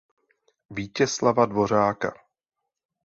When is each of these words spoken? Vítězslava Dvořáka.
Vítězslava 0.69 1.45
Dvořáka. 1.45 2.13